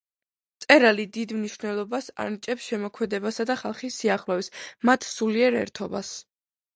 მწერალი 0.59 1.03
დიდ 1.17 1.33
მნიშვნელობას 1.41 2.07
ანიჭებს 2.23 2.69
შემოქმედებასა 2.69 3.45
და 3.49 3.57
ხალხის 3.59 3.99
სიახლოვეს, 4.01 4.49
მათს 4.91 5.13
სულიერ 5.19 5.59
ერთობას. 5.61 6.11